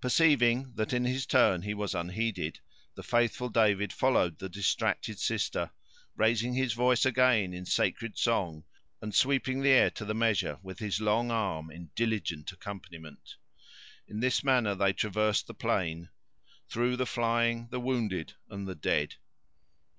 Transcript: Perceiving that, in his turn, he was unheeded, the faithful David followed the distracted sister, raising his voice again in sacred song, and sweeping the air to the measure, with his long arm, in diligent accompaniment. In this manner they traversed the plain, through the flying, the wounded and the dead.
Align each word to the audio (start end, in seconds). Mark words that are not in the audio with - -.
Perceiving 0.00 0.72
that, 0.76 0.94
in 0.94 1.04
his 1.04 1.26
turn, 1.26 1.60
he 1.60 1.74
was 1.74 1.94
unheeded, 1.94 2.60
the 2.94 3.02
faithful 3.02 3.50
David 3.50 3.92
followed 3.92 4.38
the 4.38 4.48
distracted 4.48 5.18
sister, 5.18 5.72
raising 6.16 6.54
his 6.54 6.72
voice 6.72 7.04
again 7.04 7.52
in 7.52 7.66
sacred 7.66 8.16
song, 8.16 8.64
and 9.02 9.14
sweeping 9.14 9.60
the 9.60 9.68
air 9.68 9.90
to 9.90 10.06
the 10.06 10.14
measure, 10.14 10.58
with 10.62 10.78
his 10.78 11.02
long 11.02 11.30
arm, 11.30 11.70
in 11.70 11.90
diligent 11.94 12.50
accompaniment. 12.50 13.36
In 14.08 14.20
this 14.20 14.42
manner 14.42 14.74
they 14.74 14.94
traversed 14.94 15.46
the 15.48 15.52
plain, 15.52 16.08
through 16.70 16.96
the 16.96 17.04
flying, 17.04 17.68
the 17.70 17.78
wounded 17.80 18.32
and 18.48 18.66
the 18.66 18.74
dead. 18.74 19.16